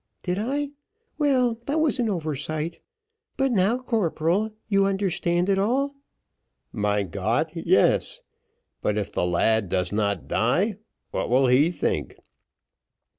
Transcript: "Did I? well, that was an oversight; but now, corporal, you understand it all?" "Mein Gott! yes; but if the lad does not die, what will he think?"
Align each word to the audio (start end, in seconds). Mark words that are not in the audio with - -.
"Did 0.23 0.39
I? 0.39 0.71
well, 1.19 1.59
that 1.67 1.79
was 1.79 1.99
an 1.99 2.09
oversight; 2.09 2.79
but 3.37 3.51
now, 3.51 3.77
corporal, 3.77 4.49
you 4.67 4.87
understand 4.87 5.47
it 5.47 5.59
all?" 5.59 5.93
"Mein 6.73 7.11
Gott! 7.11 7.51
yes; 7.55 8.19
but 8.81 8.97
if 8.97 9.11
the 9.11 9.27
lad 9.27 9.69
does 9.69 9.91
not 9.91 10.27
die, 10.27 10.77
what 11.11 11.29
will 11.29 11.45
he 11.45 11.69
think?" 11.69 12.15